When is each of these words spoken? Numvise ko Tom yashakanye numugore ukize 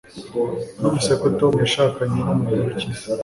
Numvise 0.79 1.13
ko 1.21 1.25
Tom 1.39 1.53
yashakanye 1.63 2.17
numugore 2.21 2.59
ukize 2.71 3.07